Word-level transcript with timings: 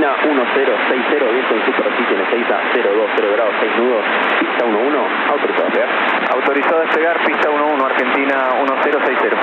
Argentina 0.00 0.16
1060, 0.24 1.30
viento 1.30 1.54
en 1.54 1.64
superficie 1.66 2.16
en 2.16 2.24
6 2.30 2.50
a 2.50 2.60
02, 2.72 3.10
0 3.16 3.28
grados, 3.36 3.54
6 3.60 3.76
nudos, 3.76 4.04
pista 4.40 4.64
11, 4.64 4.98
autorizado 5.28 5.60
a 5.60 5.68
despegar. 5.68 5.88
Autorizado 6.32 6.76
a 6.76 6.80
despegar, 6.80 7.16
pista 7.24 7.50
11, 7.50 7.84
Argentina 7.84 8.36
1060. 8.64 9.36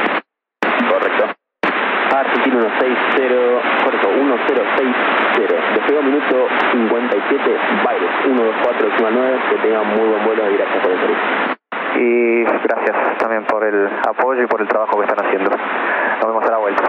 Correcto. 0.89 1.25
Argentina 2.09 2.73
160, 2.79 3.83
correcto, 3.83 4.07
1060. 4.09 4.97
Despegó 5.75 6.01
minuto 6.01 6.47
57, 6.71 7.57
Baires 7.85 8.09
124, 8.23 8.89
décima 8.89 9.09
9, 9.11 9.39
que 9.49 9.55
tengan 9.57 9.87
muy 9.95 10.09
buen 10.09 10.25
vuelo 10.25 10.51
y 10.51 10.57
gracias 10.57 10.79
por 10.81 10.91
el 10.91 10.99
servicio. 10.99 11.23
Y 11.97 12.43
gracias 12.43 13.17
también 13.19 13.45
por 13.45 13.63
el 13.63 13.89
apoyo 14.09 14.41
y 14.41 14.47
por 14.47 14.61
el 14.61 14.67
trabajo 14.67 14.97
que 14.97 15.05
están 15.05 15.23
haciendo. 15.23 15.51
Nos 15.51 16.25
vemos 16.25 16.45
a 16.45 16.51
la 16.51 16.57
vuelta. 16.57 16.83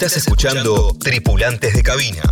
Estás 0.00 0.16
escuchando 0.16 0.96
Tripulantes 0.98 1.74
de 1.74 1.82
Cabina 1.82 2.22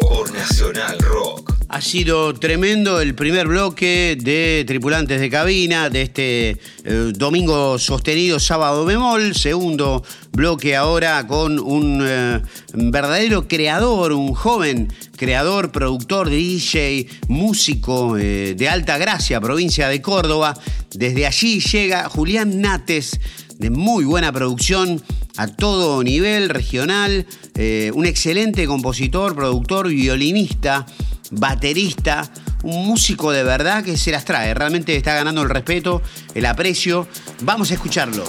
por 0.00 0.32
Nacional 0.32 0.98
Rock. 0.98 1.52
Ha 1.68 1.82
sido 1.82 2.32
tremendo 2.32 3.02
el 3.02 3.14
primer 3.14 3.48
bloque 3.48 4.16
de 4.18 4.64
Tripulantes 4.66 5.20
de 5.20 5.28
Cabina 5.28 5.90
de 5.90 6.00
este 6.00 6.56
eh, 6.84 7.12
domingo 7.14 7.78
sostenido 7.78 8.40
sábado 8.40 8.86
bemol. 8.86 9.34
Segundo 9.34 10.02
bloque 10.32 10.74
ahora 10.74 11.26
con 11.26 11.58
un 11.58 12.02
eh, 12.02 12.40
verdadero 12.72 13.46
creador, 13.46 14.12
un 14.12 14.32
joven 14.32 14.90
creador, 15.14 15.70
productor, 15.70 16.30
DJ, 16.30 17.08
músico 17.28 18.16
eh, 18.16 18.54
de 18.56 18.68
Alta 18.70 18.96
Gracia, 18.96 19.38
provincia 19.38 19.90
de 19.90 20.00
Córdoba. 20.00 20.58
Desde 20.94 21.26
allí 21.26 21.60
llega 21.60 22.08
Julián 22.08 22.62
Nates 22.62 23.20
de 23.58 23.68
muy 23.68 24.04
buena 24.04 24.32
producción 24.32 25.02
a 25.38 25.46
todo 25.46 26.02
nivel 26.02 26.48
regional, 26.48 27.24
eh, 27.54 27.92
un 27.94 28.06
excelente 28.06 28.66
compositor, 28.66 29.36
productor, 29.36 29.88
violinista, 29.88 30.84
baterista, 31.30 32.28
un 32.64 32.86
músico 32.86 33.30
de 33.30 33.44
verdad 33.44 33.84
que 33.84 33.96
se 33.96 34.10
las 34.10 34.24
trae, 34.24 34.52
realmente 34.52 34.96
está 34.96 35.14
ganando 35.14 35.42
el 35.42 35.48
respeto, 35.48 36.02
el 36.34 36.44
aprecio. 36.44 37.06
Vamos 37.42 37.70
a 37.70 37.74
escucharlo. 37.74 38.24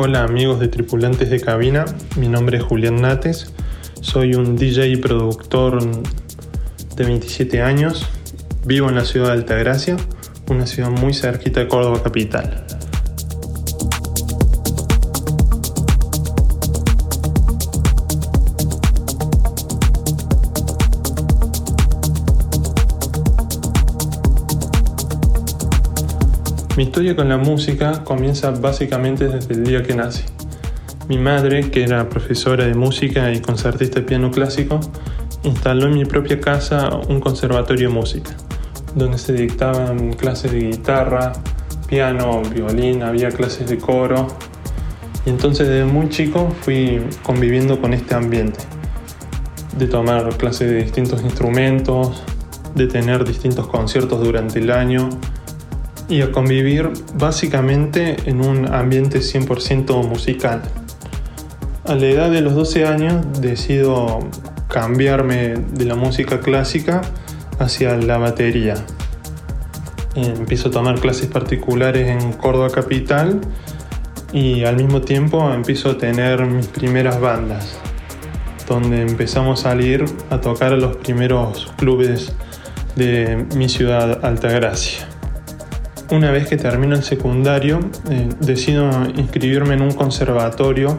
Hola 0.00 0.22
amigos 0.22 0.60
de 0.60 0.68
tripulantes 0.68 1.28
de 1.28 1.40
cabina, 1.40 1.84
mi 2.16 2.28
nombre 2.28 2.58
es 2.58 2.62
Julián 2.62 3.02
Nates, 3.02 3.52
soy 4.00 4.36
un 4.36 4.54
DJ 4.54 4.90
y 4.90 4.96
productor 4.96 5.80
de 6.94 7.04
27 7.04 7.62
años, 7.62 8.06
vivo 8.64 8.88
en 8.90 8.94
la 8.94 9.04
ciudad 9.04 9.30
de 9.30 9.32
Altagracia, 9.32 9.96
una 10.48 10.66
ciudad 10.66 10.90
muy 10.90 11.14
cerquita 11.14 11.58
de 11.58 11.66
Córdoba 11.66 12.00
capital. 12.00 12.64
Mi 26.78 26.84
historia 26.84 27.16
con 27.16 27.28
la 27.28 27.38
música 27.38 28.04
comienza 28.04 28.52
básicamente 28.52 29.26
desde 29.26 29.52
el 29.52 29.64
día 29.64 29.82
que 29.82 29.96
nací. 29.96 30.22
Mi 31.08 31.18
madre, 31.18 31.72
que 31.72 31.82
era 31.82 32.08
profesora 32.08 32.66
de 32.66 32.74
música 32.74 33.32
y 33.32 33.40
concertista 33.40 33.98
de 33.98 34.06
piano 34.06 34.30
clásico, 34.30 34.78
instaló 35.42 35.88
en 35.88 35.94
mi 35.94 36.04
propia 36.04 36.40
casa 36.40 36.88
un 37.08 37.18
conservatorio 37.18 37.88
de 37.88 37.94
música, 37.94 38.30
donde 38.94 39.18
se 39.18 39.32
dictaban 39.32 40.12
clases 40.12 40.52
de 40.52 40.60
guitarra, 40.60 41.32
piano, 41.88 42.42
violín, 42.42 43.02
había 43.02 43.30
clases 43.30 43.68
de 43.68 43.76
coro. 43.78 44.28
Y 45.26 45.30
entonces 45.30 45.66
desde 45.66 45.84
muy 45.84 46.08
chico 46.10 46.48
fui 46.60 47.02
conviviendo 47.24 47.80
con 47.80 47.92
este 47.92 48.14
ambiente, 48.14 48.60
de 49.76 49.88
tomar 49.88 50.28
clases 50.36 50.70
de 50.70 50.84
distintos 50.84 51.22
instrumentos, 51.22 52.22
de 52.76 52.86
tener 52.86 53.24
distintos 53.24 53.66
conciertos 53.66 54.22
durante 54.22 54.60
el 54.60 54.70
año 54.70 55.08
y 56.08 56.22
a 56.22 56.32
convivir 56.32 56.90
básicamente 57.14 58.16
en 58.24 58.44
un 58.44 58.72
ambiente 58.72 59.18
100% 59.18 60.06
musical. 60.08 60.62
A 61.84 61.94
la 61.94 62.06
edad 62.06 62.30
de 62.30 62.40
los 62.40 62.54
12 62.54 62.86
años 62.86 63.40
decido 63.40 64.20
cambiarme 64.68 65.54
de 65.72 65.84
la 65.84 65.94
música 65.94 66.40
clásica 66.40 67.02
hacia 67.58 67.96
la 67.96 68.18
batería. 68.18 68.74
Empiezo 70.14 70.68
a 70.68 70.70
tomar 70.70 71.00
clases 71.00 71.26
particulares 71.28 72.08
en 72.08 72.32
Córdoba 72.32 72.70
Capital 72.70 73.40
y 74.32 74.64
al 74.64 74.76
mismo 74.76 75.00
tiempo 75.00 75.52
empiezo 75.52 75.90
a 75.90 75.98
tener 75.98 76.44
mis 76.46 76.66
primeras 76.66 77.20
bandas, 77.20 77.78
donde 78.68 79.02
empezamos 79.02 79.60
a 79.60 79.70
salir 79.70 80.04
a 80.30 80.40
tocar 80.40 80.72
a 80.72 80.76
los 80.76 80.96
primeros 80.96 81.72
clubes 81.76 82.32
de 82.96 83.46
mi 83.54 83.68
ciudad 83.68 84.24
Altagracia. 84.24 85.17
Una 86.10 86.30
vez 86.30 86.48
que 86.48 86.56
termino 86.56 86.94
el 86.94 87.02
secundario, 87.02 87.80
eh, 88.10 88.30
decido 88.40 88.88
inscribirme 89.14 89.74
en 89.74 89.82
un 89.82 89.92
conservatorio 89.92 90.98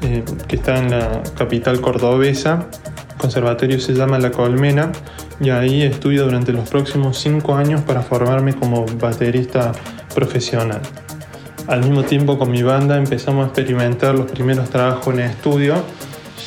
eh, 0.00 0.24
que 0.46 0.56
está 0.56 0.78
en 0.78 0.90
la 0.90 1.22
capital 1.36 1.82
cordobesa. 1.82 2.66
El 3.10 3.16
conservatorio 3.18 3.78
se 3.78 3.92
llama 3.92 4.18
La 4.18 4.30
Colmena 4.30 4.90
y 5.38 5.50
ahí 5.50 5.82
estudio 5.82 6.24
durante 6.24 6.52
los 6.52 6.66
próximos 6.70 7.18
cinco 7.18 7.56
años 7.56 7.82
para 7.82 8.00
formarme 8.00 8.54
como 8.54 8.86
baterista 8.86 9.72
profesional. 10.14 10.80
Al 11.66 11.80
mismo 11.80 12.04
tiempo 12.04 12.38
con 12.38 12.50
mi 12.50 12.62
banda 12.62 12.96
empezamos 12.96 13.44
a 13.44 13.48
experimentar 13.48 14.14
los 14.14 14.30
primeros 14.30 14.70
trabajos 14.70 15.12
en 15.12 15.20
estudio, 15.20 15.74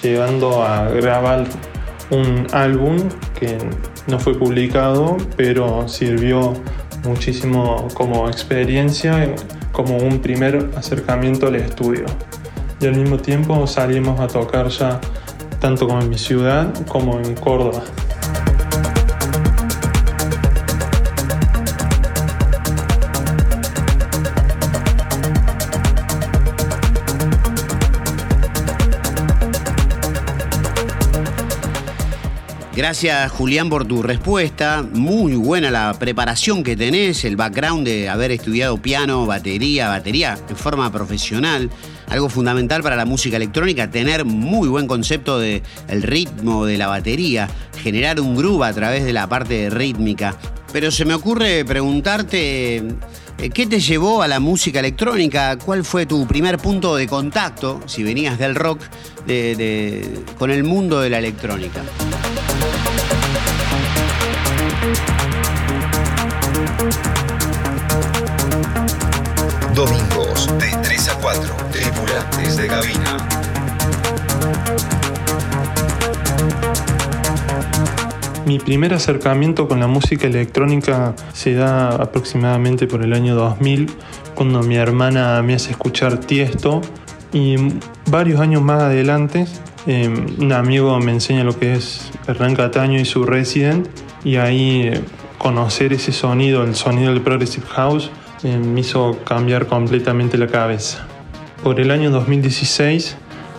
llegando 0.01 0.63
a 0.63 0.89
grabar 0.89 1.45
un 2.09 2.47
álbum 2.51 2.97
que 3.39 3.59
no 4.07 4.19
fue 4.19 4.33
publicado, 4.33 5.17
pero 5.37 5.87
sirvió 5.87 6.53
muchísimo 7.03 7.87
como 7.93 8.27
experiencia, 8.27 9.33
como 9.71 9.97
un 9.97 10.19
primer 10.19 10.69
acercamiento 10.75 11.47
al 11.47 11.55
estudio. 11.55 12.05
Y 12.79 12.87
al 12.87 12.95
mismo 12.95 13.17
tiempo 13.17 13.67
salimos 13.67 14.19
a 14.19 14.27
tocar 14.27 14.67
ya 14.69 14.99
tanto 15.59 15.87
como 15.87 16.01
en 16.01 16.09
mi 16.09 16.17
ciudad 16.17 16.73
como 16.87 17.19
en 17.19 17.35
Córdoba. 17.35 17.83
Gracias 32.81 33.31
Julián 33.33 33.69
por 33.69 33.85
tu 33.85 34.01
respuesta. 34.01 34.81
Muy 34.81 35.35
buena 35.35 35.69
la 35.69 35.93
preparación 35.99 36.63
que 36.63 36.75
tenés, 36.75 37.23
el 37.25 37.35
background 37.35 37.85
de 37.85 38.09
haber 38.09 38.31
estudiado 38.31 38.81
piano, 38.81 39.27
batería, 39.27 39.87
batería 39.87 40.35
en 40.49 40.55
forma 40.55 40.91
profesional. 40.91 41.69
Algo 42.07 42.27
fundamental 42.27 42.81
para 42.81 42.95
la 42.95 43.05
música 43.05 43.37
electrónica, 43.37 43.91
tener 43.91 44.25
muy 44.25 44.67
buen 44.67 44.87
concepto 44.87 45.37
del 45.37 45.61
ritmo 46.01 46.65
de 46.65 46.79
la 46.79 46.87
batería, 46.87 47.47
generar 47.83 48.19
un 48.19 48.35
groove 48.35 48.65
a 48.65 48.73
través 48.73 49.05
de 49.05 49.13
la 49.13 49.29
parte 49.29 49.69
rítmica. 49.69 50.35
Pero 50.73 50.89
se 50.89 51.05
me 51.05 51.13
ocurre 51.13 51.63
preguntarte, 51.63 52.77
eh, 52.77 53.49
¿qué 53.53 53.67
te 53.67 53.79
llevó 53.79 54.23
a 54.23 54.27
la 54.27 54.39
música 54.39 54.79
electrónica? 54.79 55.55
¿Cuál 55.63 55.85
fue 55.85 56.07
tu 56.07 56.25
primer 56.25 56.57
punto 56.57 56.95
de 56.95 57.05
contacto, 57.05 57.79
si 57.85 58.01
venías 58.01 58.39
del 58.39 58.55
rock, 58.55 58.81
con 60.39 60.49
el 60.49 60.63
mundo 60.63 60.99
de 60.99 61.11
la 61.11 61.19
electrónica? 61.19 61.83
Domingos 69.75 70.47
de 70.57 70.71
3 70.83 71.09
a 71.09 71.15
4, 71.19 71.55
tripulantes 71.71 72.57
de 72.57 72.67
cabina. 72.67 73.17
Mi 78.45 78.59
primer 78.59 78.93
acercamiento 78.93 79.67
con 79.67 79.79
la 79.79 79.87
música 79.87 80.27
electrónica 80.27 81.15
se 81.33 81.53
da 81.53 81.89
aproximadamente 81.89 82.87
por 82.87 83.03
el 83.03 83.13
año 83.13 83.35
2000, 83.35 83.91
cuando 84.35 84.61
mi 84.63 84.75
hermana 84.75 85.41
me 85.43 85.53
hace 85.53 85.71
escuchar 85.71 86.17
Tiesto 86.17 86.81
y 87.31 87.55
varios 88.07 88.41
años 88.41 88.61
más 88.61 88.81
adelante 88.81 89.45
eh, 89.87 90.07
un 90.37 90.53
amigo 90.53 90.99
me 90.99 91.11
enseña 91.11 91.43
lo 91.43 91.57
que 91.57 91.73
es 91.73 92.11
Hernán 92.27 92.55
Cataño 92.55 92.99
y 92.99 93.05
su 93.05 93.25
Resident 93.25 93.87
y 94.23 94.37
ahí 94.37 94.89
eh, 94.93 95.01
conocer 95.37 95.93
ese 95.93 96.11
sonido, 96.11 96.63
el 96.63 96.75
sonido 96.75 97.13
del 97.13 97.21
Progressive 97.21 97.65
House, 97.67 98.11
eh, 98.43 98.57
me 98.57 98.81
hizo 98.81 99.19
cambiar 99.23 99.67
completamente 99.67 100.37
la 100.37 100.47
cabeza. 100.47 101.05
Por 101.63 101.79
el 101.79 101.91
año 101.91 102.09
2016 102.11 103.17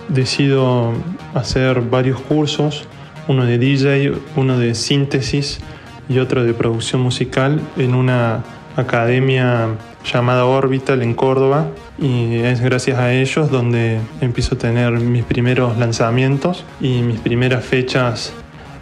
decido 0.09 0.93
hacer 1.35 1.81
varios 1.83 2.21
cursos, 2.21 2.87
uno 3.29 3.47
de 3.47 3.59
DJ, 3.59 4.13
uno 4.37 4.59
de 4.59 4.75
síntesis 4.75 5.61
y 6.09 6.19
otro 6.19 6.45
de 6.45 6.53
producción 6.55 7.01
musical 7.01 7.61
en 7.77 7.95
una 7.95 8.43
academia 8.77 9.69
llamada 10.05 10.45
Orbital 10.47 11.03
en 11.03 11.15
Córdoba 11.15 11.69
y 11.99 12.39
es 12.39 12.61
gracias 12.61 12.99
a 12.99 13.13
ellos 13.13 13.51
donde 13.51 14.01
empiezo 14.21 14.57
a 14.57 14.59
tener 14.59 14.93
mis 14.93 15.25
primeros 15.25 15.79
lanzamientos 15.79 16.65
y 16.81 17.03
mis 17.03 17.21
primeras 17.21 17.65
fechas 17.65 18.33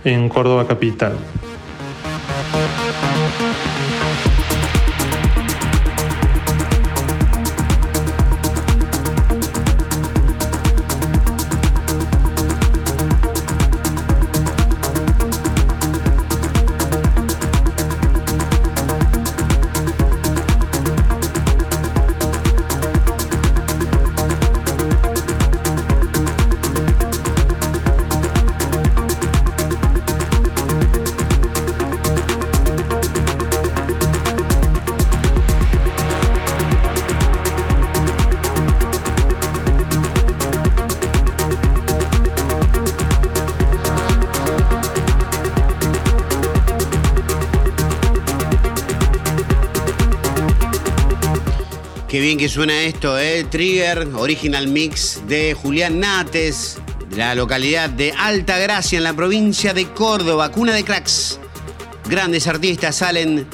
en 0.05 0.29
Córdoba 0.29 0.67
Capital. 0.67 1.13
Qué 52.11 52.19
bien 52.19 52.39
que 52.39 52.49
suena 52.49 52.83
esto, 52.83 53.17
¿eh? 53.21 53.45
Trigger, 53.49 54.09
original 54.17 54.67
mix 54.67 55.23
de 55.29 55.55
Julián 55.55 56.01
Nates, 56.01 56.79
de 57.09 57.19
la 57.19 57.37
localidad 57.37 57.89
de 57.89 58.11
Alta 58.11 58.59
Gracia, 58.59 58.97
en 58.97 59.05
la 59.05 59.15
provincia 59.15 59.73
de 59.73 59.87
Córdoba, 59.93 60.51
cuna 60.51 60.75
de 60.75 60.83
cracks. 60.83 61.39
Grandes 62.09 62.49
artistas 62.49 62.97
salen 62.97 63.47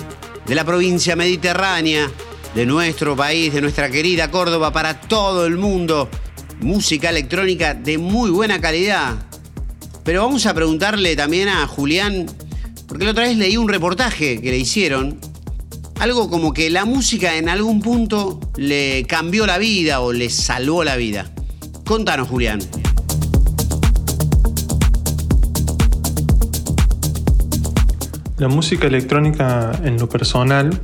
de 0.47 0.55
la 0.55 0.65
provincia 0.65 1.15
mediterránea, 1.17 2.11
de 2.55 2.65
nuestro 2.65 3.15
país, 3.15 3.53
de 3.53 3.61
nuestra 3.61 3.91
querida 3.91 4.31
Córdoba, 4.31 4.73
para 4.73 5.03
todo 5.03 5.45
el 5.45 5.59
mundo. 5.59 6.09
Música 6.59 7.11
electrónica 7.11 7.75
de 7.75 7.99
muy 7.99 8.31
buena 8.31 8.59
calidad. 8.59 9.17
Pero 10.03 10.23
vamos 10.23 10.47
a 10.47 10.55
preguntarle 10.55 11.15
también 11.15 11.51
a 11.51 11.67
Julián, 11.67 12.25
porque 12.89 13.05
la 13.05 13.11
otra 13.11 13.25
vez 13.25 13.37
leí 13.37 13.59
un 13.59 13.69
reportaje 13.69 14.41
que 14.41 14.51
le 14.51 14.57
hicieron 14.57 15.21
algo 16.07 16.31
como 16.31 16.53
que 16.53 16.71
la 16.71 16.85
música 16.85 17.35
en 17.35 17.49
algún 17.49 17.81
punto 17.81 18.39
le 18.57 19.05
cambió 19.09 19.45
la 19.45 19.59
vida 19.59 19.99
o 19.99 20.13
le 20.13 20.31
salvó 20.31 20.85
la 20.85 20.95
vida. 20.95 21.27
Contanos, 21.85 22.29
Julián. 22.29 22.61
La 28.39 28.47
música 28.47 28.87
electrónica 28.87 29.73
en 29.83 29.99
lo 29.99 30.09
personal 30.09 30.81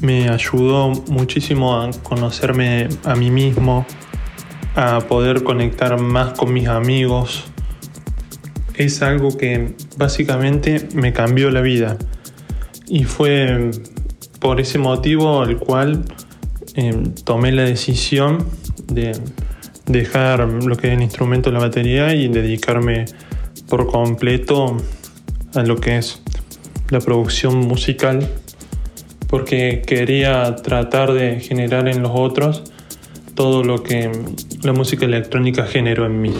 me 0.00 0.30
ayudó 0.30 0.88
muchísimo 1.08 1.78
a 1.78 1.90
conocerme 2.02 2.88
a 3.04 3.14
mí 3.14 3.30
mismo, 3.30 3.84
a 4.74 5.00
poder 5.00 5.42
conectar 5.42 6.00
más 6.00 6.32
con 6.32 6.54
mis 6.54 6.68
amigos. 6.68 7.44
Es 8.72 9.02
algo 9.02 9.36
que 9.36 9.74
básicamente 9.98 10.88
me 10.94 11.12
cambió 11.12 11.50
la 11.50 11.60
vida 11.60 11.98
y 12.88 13.04
fue 13.04 13.70
por 14.40 14.60
ese 14.60 14.78
motivo 14.78 15.42
el 15.44 15.56
cual 15.58 16.04
eh, 16.74 16.94
tomé 17.24 17.52
la 17.52 17.62
decisión 17.62 18.46
de 18.86 19.12
dejar 19.86 20.40
lo 20.40 20.76
que 20.76 20.88
es 20.88 20.94
el 20.94 21.02
instrumento, 21.02 21.50
la 21.50 21.60
batería 21.60 22.14
y 22.14 22.28
dedicarme 22.28 23.06
por 23.68 23.86
completo 23.86 24.76
a 25.54 25.62
lo 25.62 25.76
que 25.76 25.98
es 25.98 26.20
la 26.90 27.00
producción 27.00 27.56
musical 27.56 28.28
porque 29.28 29.82
quería 29.86 30.56
tratar 30.56 31.12
de 31.12 31.40
generar 31.40 31.88
en 31.88 32.02
los 32.02 32.12
otros 32.14 32.62
todo 33.34 33.62
lo 33.62 33.82
que 33.82 34.10
la 34.62 34.72
música 34.72 35.04
electrónica 35.04 35.66
generó 35.66 36.06
en 36.06 36.20
mí. 36.20 36.32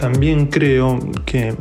También 0.00 0.46
creo 0.46 1.00
que 1.24 1.54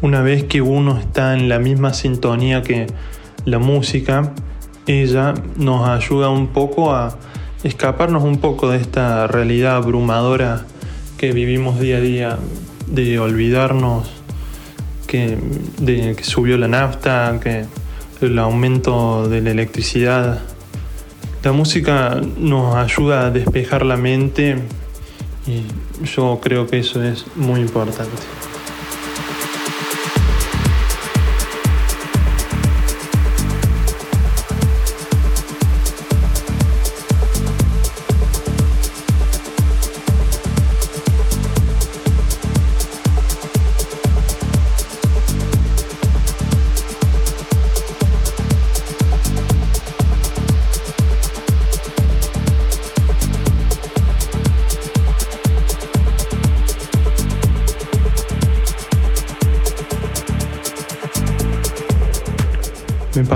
una 0.00 0.22
vez 0.22 0.44
que 0.44 0.62
uno 0.62 0.98
está 0.98 1.34
en 1.34 1.48
la 1.48 1.58
misma 1.58 1.92
sintonía 1.92 2.62
que 2.62 2.86
la 3.44 3.58
música, 3.58 4.32
ella 4.86 5.34
nos 5.56 5.88
ayuda 5.88 6.30
un 6.30 6.48
poco 6.48 6.94
a 6.94 7.18
escaparnos 7.64 8.24
un 8.24 8.38
poco 8.38 8.70
de 8.70 8.78
esta 8.78 9.26
realidad 9.26 9.76
abrumadora 9.76 10.64
que 11.18 11.32
vivimos 11.32 11.78
día 11.80 11.98
a 11.98 12.00
día, 12.00 12.38
de 12.86 13.18
olvidarnos 13.18 14.10
que, 15.06 15.36
de 15.78 16.14
que 16.16 16.24
subió 16.24 16.56
la 16.56 16.68
nafta, 16.68 17.38
que 17.42 17.64
el 18.20 18.38
aumento 18.38 19.28
de 19.28 19.42
la 19.42 19.50
electricidad. 19.50 20.40
La 21.42 21.52
música 21.52 22.20
nos 22.38 22.74
ayuda 22.74 23.26
a 23.26 23.30
despejar 23.30 23.84
la 23.84 23.96
mente 23.96 24.56
y 25.46 25.64
yo 26.04 26.40
creo 26.42 26.66
que 26.66 26.78
eso 26.78 27.02
es 27.02 27.24
muy 27.36 27.60
importante. 27.60 28.10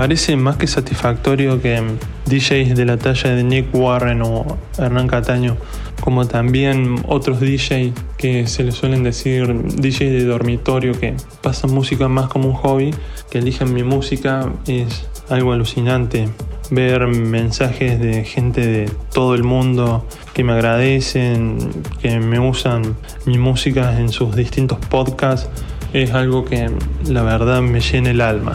Parece 0.01 0.35
más 0.35 0.57
que 0.57 0.65
satisfactorio 0.65 1.61
que 1.61 1.79
DJs 2.25 2.75
de 2.75 2.85
la 2.85 2.97
talla 2.97 3.35
de 3.35 3.43
Nick 3.43 3.67
Warren 3.71 4.23
o 4.23 4.57
Hernán 4.79 5.07
Cataño, 5.07 5.57
como 5.99 6.25
también 6.25 6.95
otros 7.07 7.39
DJs 7.39 7.93
que 8.17 8.47
se 8.47 8.63
les 8.63 8.73
suelen 8.73 9.03
decir 9.03 9.53
DJs 9.53 9.99
de 9.99 10.25
dormitorio 10.25 10.99
que 10.99 11.13
pasan 11.43 11.71
música 11.71 12.07
más 12.07 12.29
como 12.29 12.49
un 12.49 12.55
hobby, 12.55 12.95
que 13.29 13.37
eligen 13.37 13.75
mi 13.75 13.83
música, 13.83 14.51
es 14.65 15.07
algo 15.29 15.53
alucinante. 15.53 16.29
Ver 16.71 17.05
mensajes 17.05 17.99
de 17.99 18.23
gente 18.23 18.65
de 18.65 18.91
todo 19.13 19.35
el 19.35 19.43
mundo 19.43 20.07
que 20.33 20.43
me 20.43 20.53
agradecen, 20.53 21.59
que 22.01 22.19
me 22.19 22.39
usan 22.39 22.95
mi 23.27 23.37
música 23.37 23.99
en 23.99 24.09
sus 24.09 24.35
distintos 24.35 24.79
podcasts, 24.79 25.47
es 25.93 26.09
algo 26.09 26.43
que 26.43 26.71
la 27.05 27.21
verdad 27.21 27.61
me 27.61 27.81
llena 27.81 28.09
el 28.09 28.21
alma. 28.21 28.53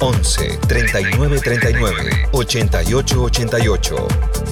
11 0.00 0.58
39 0.68 1.38
39 1.40 2.28
88 2.32 3.28
88. 3.28 4.49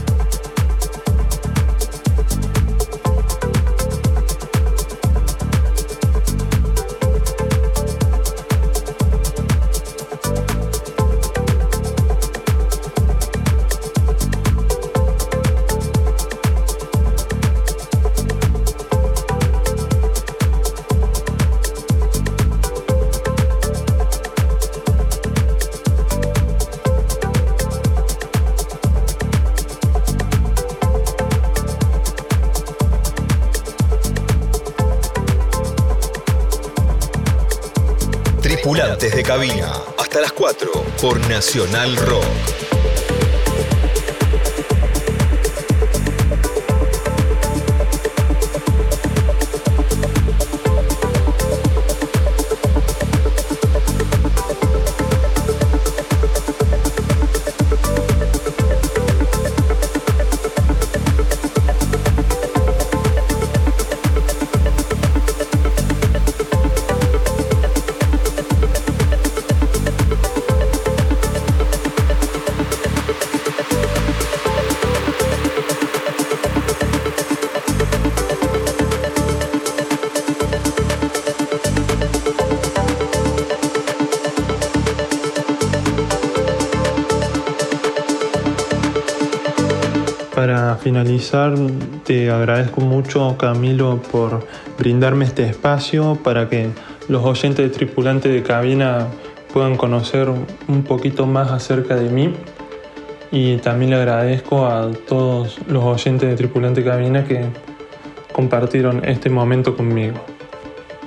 De 39.13 39.23
cabina. 39.23 39.73
Hasta 39.99 40.21
las 40.21 40.33
4 40.33 40.71
por 41.01 41.19
Nacional 41.29 41.97
Rock. 41.97 42.58
Finalizar, 90.89 91.55
te 92.07 92.31
agradezco 92.31 92.81
mucho 92.81 93.37
Camilo 93.37 94.01
por 94.11 94.47
brindarme 94.79 95.27
este 95.27 95.45
espacio 95.45 96.17
para 96.25 96.49
que 96.49 96.71
los 97.09 97.23
oyentes 97.27 97.71
de 97.71 97.77
tripulante 97.77 98.31
de 98.31 98.43
cabina 98.43 99.09
puedan 99.53 99.77
conocer 99.77 100.31
un 100.31 100.83
poquito 100.85 101.27
más 101.27 101.51
acerca 101.51 101.95
de 101.95 102.09
mí. 102.09 102.33
Y 103.31 103.59
también 103.59 103.91
le 103.91 103.97
agradezco 103.99 104.65
a 104.65 104.91
todos 105.07 105.59
los 105.69 105.85
oyentes 105.85 106.27
de 106.27 106.37
tripulante 106.37 106.81
de 106.81 106.89
cabina 106.89 107.25
que 107.25 107.45
compartieron 108.33 109.05
este 109.05 109.29
momento 109.29 109.77
conmigo. 109.77 110.17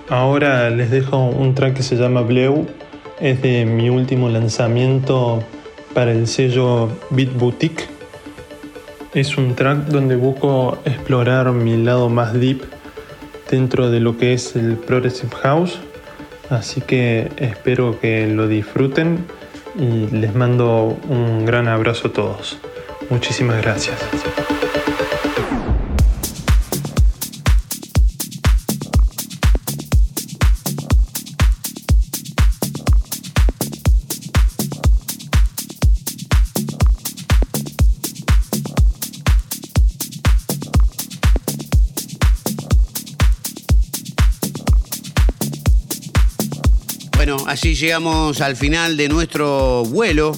Ahora 0.10 0.70
les 0.70 0.92
dejo 0.92 1.26
un 1.26 1.56
track 1.56 1.78
que 1.78 1.84
se 1.84 1.96
llama 1.96 2.22
Bleu, 2.22 2.68
es 3.20 3.42
de 3.42 3.66
mi 3.66 3.90
último 3.90 4.30
lanzamiento 4.30 5.42
para 5.96 6.12
el 6.12 6.28
sello 6.28 6.88
Beat 7.10 7.34
Boutique 7.34 8.01
es 9.14 9.38
un 9.38 9.56
track 9.56 9.88
donde 9.88 10.16
busco 10.16 10.78
explorar 10.86 11.52
mi 11.52 11.78
lado 11.78 12.10
más 12.10 12.34
deep 12.34 12.64
dentro 13.50 13.90
de 13.90 14.00
lo 14.00 14.18
que 14.18 14.34
es 14.34 14.56
el 14.56 14.78
Progressive 14.78 15.36
House. 15.42 15.80
Así 16.50 16.82
que 16.82 17.32
espero 17.38 18.00
que 18.00 18.28
lo 18.28 18.48
disfruten 18.48 19.26
y 19.78 20.08
les 20.08 20.34
mando 20.36 20.98
un 21.10 21.46
gran 21.46 21.68
abrazo 21.68 22.10
a 22.10 22.14
todos. 22.14 22.60
Muchísimas 23.10 23.62
gracias. 23.62 23.98
Así 47.48 47.76
llegamos 47.76 48.42
al 48.42 48.56
final 48.56 48.98
de 48.98 49.10
nuestro 49.10 49.84
vuelo. 49.86 50.38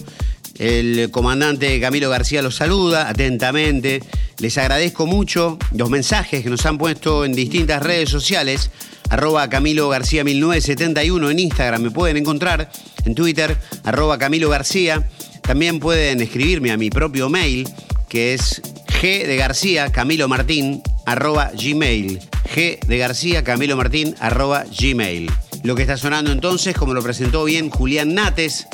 El 0.57 1.09
comandante 1.11 1.79
Camilo 1.79 2.09
García 2.09 2.41
los 2.41 2.55
saluda 2.55 3.09
atentamente. 3.09 4.01
Les 4.39 4.57
agradezco 4.57 5.05
mucho 5.05 5.57
los 5.73 5.89
mensajes 5.89 6.43
que 6.43 6.49
nos 6.49 6.65
han 6.65 6.77
puesto 6.77 7.25
en 7.25 7.33
distintas 7.33 7.81
redes 7.81 8.09
sociales. 8.09 8.69
Arroba 9.09 9.49
Camilo 9.49 9.89
García 9.89 10.23
1971 10.23 11.29
en 11.29 11.39
Instagram 11.39 11.81
me 11.81 11.91
pueden 11.91 12.17
encontrar. 12.17 12.71
En 13.05 13.15
Twitter, 13.15 13.57
arroba 13.83 14.17
Camilo 14.17 14.49
García. 14.49 15.07
También 15.41 15.79
pueden 15.79 16.21
escribirme 16.21 16.71
a 16.71 16.77
mi 16.77 16.89
propio 16.89 17.29
mail, 17.29 17.67
que 18.07 18.33
es 18.33 18.61
G 18.87 19.25
de 19.25 19.35
García 19.35 19.91
Camilo 19.91 20.27
Martín 20.27 20.81
arroba 21.05 21.51
Gmail. 21.53 22.19
G 22.55 22.79
de 22.85 22.97
García 22.97 23.43
Camilo 23.43 23.75
Martín 23.75 24.15
arroba 24.19 24.65
Gmail. 24.79 25.29
Lo 25.63 25.75
que 25.75 25.83
está 25.83 25.95
sonando 25.95 26.33
entonces, 26.33 26.75
como 26.75 26.93
lo 26.93 27.01
presentó 27.01 27.45
bien 27.45 27.69
Julián 27.69 28.13
Nates, 28.13 28.67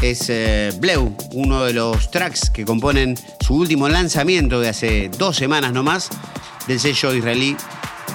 es 0.00 0.26
eh, 0.28 0.72
Bleu, 0.78 1.12
uno 1.32 1.64
de 1.64 1.72
los 1.72 2.12
tracks 2.12 2.48
que 2.50 2.64
componen 2.64 3.16
su 3.40 3.56
último 3.56 3.88
lanzamiento 3.88 4.60
de 4.60 4.68
hace 4.68 5.10
dos 5.18 5.36
semanas 5.36 5.72
nomás 5.72 6.08
del 6.68 6.78
sello 6.78 7.12
israelí 7.12 7.56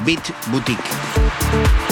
Beat 0.06 0.24
Boutique. 0.48 1.83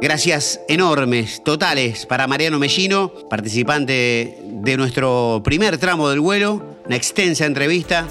Gracias 0.00 0.60
enormes, 0.68 1.42
totales, 1.42 2.04
para 2.04 2.26
Mariano 2.26 2.58
Mellino, 2.58 3.10
participante 3.30 4.38
de 4.44 4.76
nuestro 4.76 5.40
primer 5.42 5.78
tramo 5.78 6.10
del 6.10 6.20
vuelo, 6.20 6.62
una 6.86 6.94
extensa 6.94 7.46
entrevista 7.46 8.06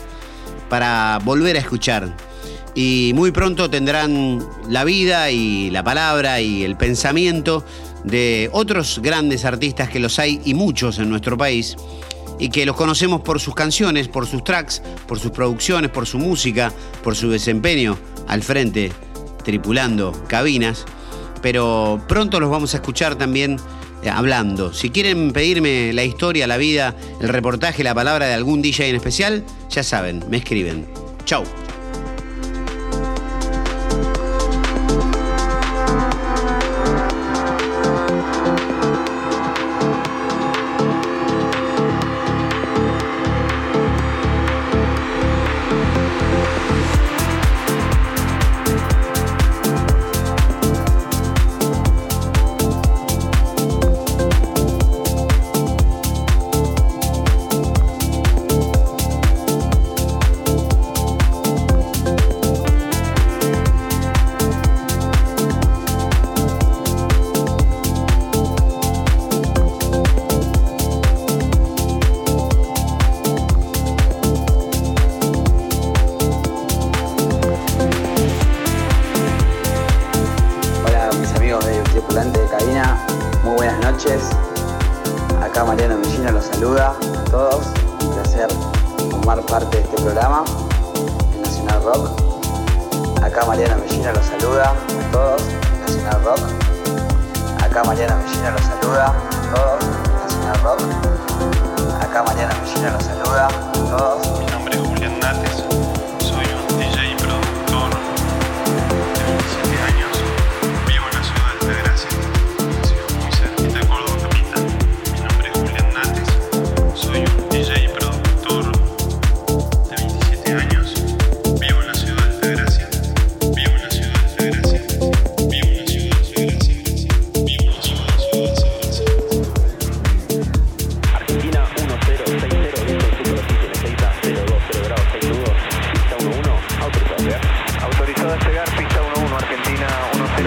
para 0.70 1.20
volver 1.24 1.56
a 1.56 1.60
escuchar. 1.60 2.14
Y 2.74 3.12
muy 3.14 3.32
pronto 3.32 3.70
tendrán 3.70 4.40
la 4.68 4.84
vida 4.84 5.30
y 5.30 5.70
la 5.70 5.84
palabra 5.84 6.42
y 6.42 6.64
el 6.64 6.76
pensamiento 6.78 7.64
de 8.04 8.50
otros 8.52 9.00
grandes 9.02 9.46
artistas 9.46 9.88
que 9.90 10.00
los 10.00 10.18
hay 10.18 10.42
y 10.44 10.56
muchos 10.56 10.98
en 10.98 11.10
nuestro 11.10 11.38
país 11.38 11.78
y 12.40 12.50
que 12.50 12.66
los 12.66 12.76
conocemos 12.76 13.22
por 13.22 13.40
sus 13.40 13.56
canciones, 13.56 14.08
por 14.08 14.28
sus 14.28 14.44
tracks, 14.44 14.82
por 15.08 15.20
sus 15.20 15.32
producciones, 15.32 15.92
por 15.92 16.06
su 16.06 16.20
música, 16.20 16.72
por 17.04 17.16
su 17.16 17.30
desempeño 17.30 17.98
al 18.28 18.44
frente, 18.44 18.92
tripulando 19.44 20.12
cabinas 20.28 20.86
pero 21.44 22.02
pronto 22.08 22.40
los 22.40 22.50
vamos 22.50 22.74
a 22.74 22.78
escuchar 22.78 23.16
también 23.16 23.58
eh, 24.02 24.10
hablando. 24.10 24.74
Si 24.74 24.90
quieren 24.90 25.34
pedirme 25.34 25.94
la 25.94 26.04
historia, 26.06 26.48
la 26.48 26.58
vida, 26.58 26.96
el 27.22 27.30
reportaje, 27.30 27.84
la 27.84 27.94
palabra 27.94 28.26
de 28.26 28.34
algún 28.34 28.64
DJ 28.64 28.90
en 28.90 28.96
especial, 28.96 29.44
ya 29.70 29.84
saben, 29.84 30.24
me 30.30 30.38
escriben. 30.38 30.88
Chau. 31.26 31.44